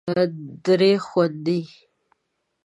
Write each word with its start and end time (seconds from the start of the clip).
درې 0.65 0.91
خوندې 1.07 1.59